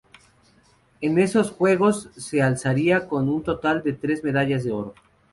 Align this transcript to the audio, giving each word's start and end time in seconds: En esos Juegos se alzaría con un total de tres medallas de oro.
En 0.99 1.19
esos 1.19 1.51
Juegos 1.51 2.09
se 2.17 2.41
alzaría 2.41 3.07
con 3.07 3.29
un 3.29 3.43
total 3.43 3.83
de 3.83 3.93
tres 3.93 4.23
medallas 4.23 4.63
de 4.63 4.71
oro. 4.71 4.95